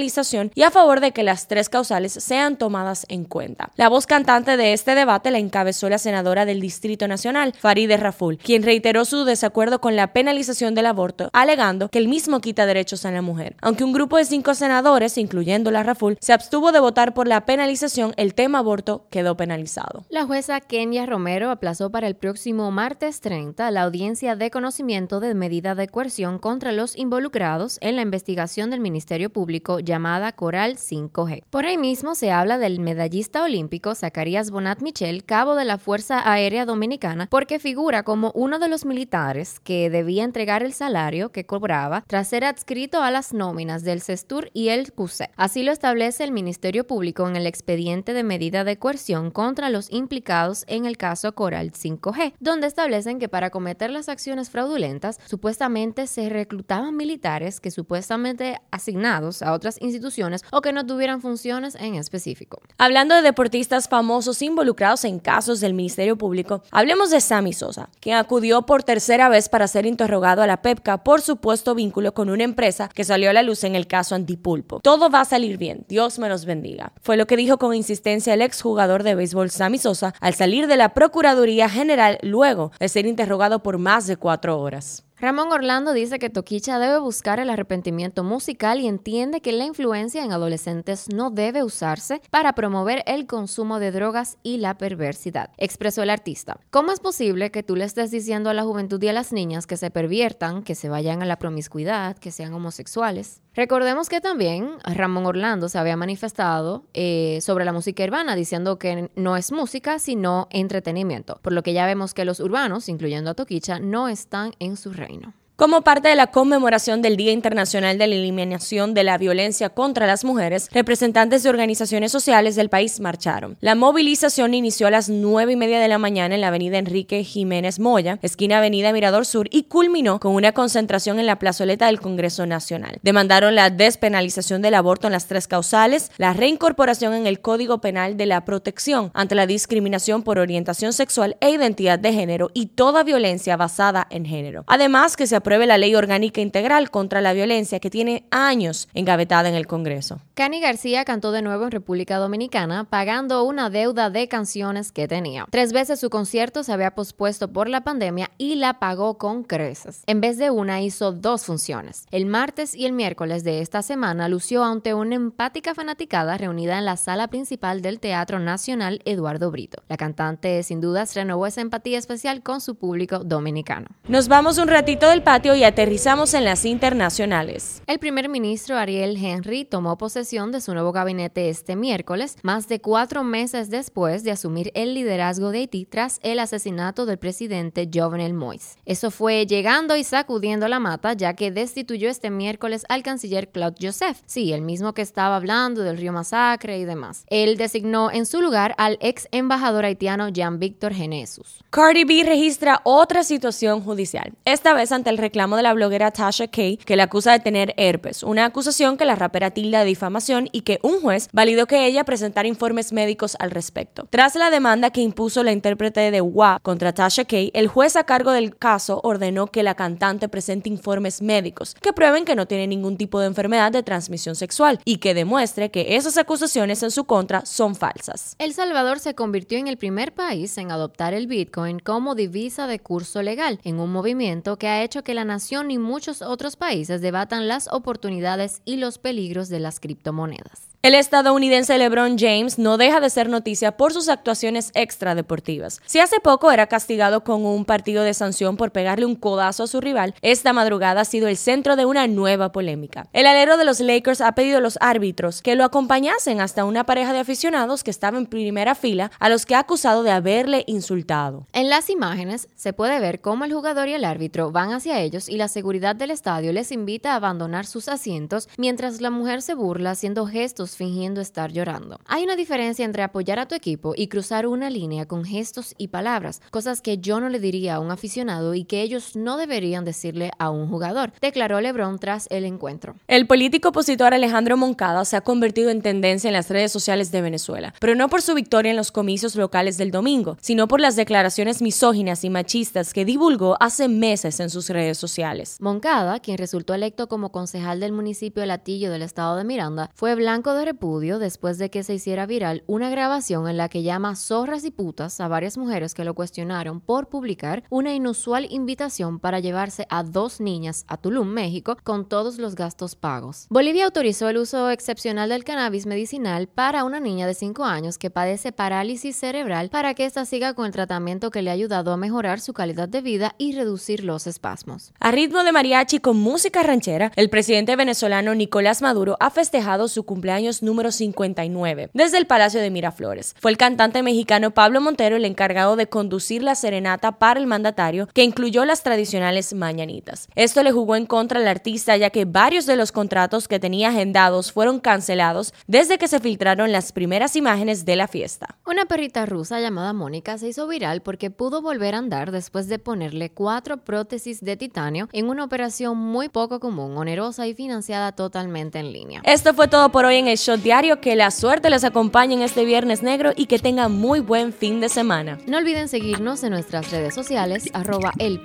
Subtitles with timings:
[0.55, 3.71] y a favor de que las tres causales sean tomadas en cuenta.
[3.77, 8.39] La voz cantante de este debate la encabezó la senadora del Distrito Nacional, Farideh Raful,
[8.39, 13.05] quien reiteró su desacuerdo con la penalización del aborto, alegando que el mismo quita derechos
[13.05, 13.57] a la mujer.
[13.61, 17.45] Aunque un grupo de cinco senadores, incluyendo la Raful, se abstuvo de votar por la
[17.45, 20.05] penalización, el tema aborto quedó penalizado.
[20.11, 25.35] La jueza Kenia Romero aplazó para el próximo martes 30 la audiencia de conocimiento de
[25.35, 31.43] medida de coerción contra los involucrados en la investigación del Ministerio Público llamada Coral 5G.
[31.51, 36.31] Por ahí mismo se habla del medallista olímpico Zacarías Bonat Michel, cabo de la Fuerza
[36.31, 41.47] Aérea Dominicana, porque figura como uno de los militares que debía entregar el salario que
[41.47, 45.31] cobraba tras ser adscrito a las nóminas del CESTUR y el CUSE.
[45.37, 49.91] Así lo establece el Ministerio Público en el expediente de medida de coerción contra los
[49.91, 56.07] implicados en el caso Coral 5G, donde establecen que para cometer las acciones fraudulentas supuestamente
[56.07, 61.95] se reclutaban militares que supuestamente asignados a otras instituciones o que no tuvieran funciones en
[61.95, 62.61] específico.
[62.79, 68.17] Hablando de deportistas famosos involucrados en casos del Ministerio Público, hablemos de Sammy Sosa, quien
[68.17, 72.45] acudió por tercera vez para ser interrogado a la PEPCA por supuesto vínculo con una
[72.45, 74.81] empresa que salió a la luz en el caso Antipulpo.
[74.81, 76.93] Todo va a salir bien, Dios me los bendiga.
[77.03, 80.77] Fue lo que dijo con insistencia el exjugador de béisbol Sammy Sosa al salir de
[80.77, 85.08] la Procuraduría General luego de ser interrogado por más de cuatro horas.
[85.21, 90.23] Ramón Orlando dice que Toquicha debe buscar el arrepentimiento musical y entiende que la influencia
[90.23, 96.05] en adolescentes no debe usarse para promover el consumo de drogas y la perversidad, expresó
[96.05, 96.61] el artista.
[96.71, 99.67] ¿Cómo es posible que tú le estés diciendo a la juventud y a las niñas
[99.67, 103.43] que se perviertan, que se vayan a la promiscuidad, que sean homosexuales?
[103.55, 109.11] Recordemos que también Ramón Orlando se había manifestado eh, sobre la música urbana diciendo que
[109.17, 113.35] no es música sino entretenimiento, por lo que ya vemos que los urbanos, incluyendo a
[113.35, 115.38] Toquicha, no están en su reino.
[115.59, 120.07] Como parte de la conmemoración del Día Internacional de la Eliminación de la Violencia contra
[120.07, 123.57] las Mujeres, representantes de organizaciones sociales del país marcharon.
[123.61, 127.25] La movilización inició a las nueve y media de la mañana en la avenida Enrique
[127.25, 132.01] Jiménez Moya, esquina Avenida Mirador Sur, y culminó con una concentración en la plazoleta del
[132.01, 133.01] Congreso Nacional.
[133.03, 138.17] Demandaron la despenalización del aborto en las tres causales, la reincorporación en el Código Penal
[138.17, 143.03] de la protección ante la discriminación por orientación sexual e identidad de género y toda
[143.03, 144.63] violencia basada en género.
[144.69, 149.49] Además, que se apruebe la Ley Orgánica Integral contra la Violencia que tiene años engavetada
[149.49, 150.21] en el Congreso.
[150.35, 155.47] Cani García cantó de nuevo en República Dominicana pagando una deuda de canciones que tenía.
[155.51, 160.03] Tres veces su concierto se había pospuesto por la pandemia y la pagó con creces.
[160.07, 162.05] En vez de una hizo dos funciones.
[162.11, 166.85] El martes y el miércoles de esta semana lució ante una empática fanaticada reunida en
[166.85, 169.83] la sala principal del Teatro Nacional Eduardo Brito.
[169.89, 173.87] La cantante sin dudas renovó esa empatía especial con su público dominicano.
[174.09, 177.81] Nos vamos un ratito del patio y aterrizamos en las internacionales.
[177.87, 182.81] El primer ministro Ariel Henry tomó posesión de su nuevo gabinete este miércoles, más de
[182.81, 188.35] cuatro meses después de asumir el liderazgo de Haití tras el asesinato del presidente Jovenel
[188.35, 188.79] Moïse.
[188.85, 193.77] Eso fue llegando y sacudiendo la mata, ya que destituyó este miércoles al canciller Claude
[193.81, 197.25] Joseph, sí, el mismo que estaba hablando del río Masacre y demás.
[197.29, 201.63] Él designó en su lugar al ex embajador haitiano Jean-Victor Genesus.
[201.71, 206.49] Cardi B registra otra situación judicial, esta vez ante el reclamo de la bloguera Tasha
[206.49, 210.49] Kay, que la acusa de tener herpes, una acusación que la rapera tilda de difamación
[210.53, 214.07] y que un juez validó que ella presentara informes médicos al respecto.
[214.09, 218.05] Tras la demanda que impuso la intérprete de WAP contra Tasha Kay, el juez a
[218.05, 222.67] cargo del caso ordenó que la cantante presente informes médicos que prueben que no tiene
[222.67, 227.05] ningún tipo de enfermedad de transmisión sexual y que demuestre que esas acusaciones en su
[227.05, 228.35] contra son falsas.
[228.39, 232.79] El Salvador se convirtió en el primer país en adoptar el Bitcoin como divisa de
[232.79, 237.01] curso legal, en un movimiento que ha hecho que la nación y muchos otros países
[237.01, 240.78] debatan las oportunidades y los peligros de las criptomonedas.
[240.81, 245.83] El estadounidense LeBron James no deja de ser noticia por sus actuaciones extradeportivas.
[245.87, 249.67] Si hace poco era castigado con un partido de sanción por pegarle un codazo a
[249.67, 253.09] su rival, esta madrugada ha sido el centro de una nueva polémica.
[253.13, 256.87] El alero de los Lakers ha pedido a los árbitros que lo acompañasen hasta una
[256.87, 260.63] pareja de aficionados que estaba en primera fila a los que ha acusado de haberle
[260.69, 261.49] insultado.
[261.55, 265.29] En las imágenes se puede ver cómo el jugador y el árbitro van hacia ellos
[265.29, 269.55] y la seguridad del estadio les invita a abandonar sus asientos mientras la mujer se
[269.55, 272.01] burla haciendo gestos fingiendo estar llorando.
[272.07, 275.89] Hay una diferencia entre apoyar a tu equipo y cruzar una línea con gestos y
[275.89, 279.85] palabras, cosas que yo no le diría a un aficionado y que ellos no deberían
[279.85, 282.97] decirle a un jugador, declaró LeBron tras el encuentro.
[283.07, 287.23] El político opositor Alejandro Moncada se ha convertido en tendencia en las redes sociales de
[287.23, 290.97] Venezuela, pero no por su victoria en los comicios locales del domingo, sino por las
[290.97, 295.57] declaraciones misóginas y machistas que divulgó hace meses en sus redes sociales.
[295.61, 300.15] Moncada, quien resultó electo como concejal del municipio de Latillo del estado de Miranda, fue
[300.15, 303.83] blanco de de repudio después de que se hiciera viral una grabación en la que
[303.83, 309.19] llama zorras y putas a varias mujeres que lo cuestionaron por publicar una inusual invitación
[309.21, 313.47] para llevarse a dos niñas a Tulum, México, con todos los gastos pagos.
[313.51, 318.11] Bolivia autorizó el uso excepcional del cannabis medicinal para una niña de 5 años que
[318.11, 321.97] padece parálisis cerebral para que ésta siga con el tratamiento que le ha ayudado a
[321.97, 324.93] mejorar su calidad de vida y reducir los espasmos.
[324.99, 330.05] A ritmo de mariachi con música ranchera, el presidente venezolano Nicolás Maduro ha festejado su
[330.05, 333.35] cumpleaños número 59 desde el Palacio de Miraflores.
[333.39, 338.09] Fue el cantante mexicano Pablo Montero el encargado de conducir la serenata para el mandatario,
[338.15, 340.29] que incluyó las tradicionales mañanitas.
[340.35, 343.91] Esto le jugó en contra al artista ya que varios de los contratos que tenía
[343.91, 348.57] agendados fueron cancelados desde que se filtraron las primeras imágenes de la fiesta.
[348.67, 352.79] Una perrita rusa llamada Mónica se hizo viral porque pudo volver a andar después de
[352.79, 358.79] ponerle cuatro prótesis de titanio en una operación muy poco común, onerosa y financiada totalmente
[358.79, 359.21] en línea.
[359.25, 361.01] Esto fue todo por hoy en el Shot Diario.
[361.01, 364.81] Que la suerte les acompañe en este viernes negro y que tengan muy buen fin
[364.81, 365.39] de semana.
[365.47, 368.41] No olviden seguirnos en nuestras redes sociales, arroba el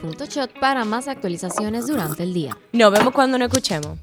[0.60, 2.58] para más actualizaciones durante el día.
[2.72, 3.98] Nos vemos cuando nos escuchemos.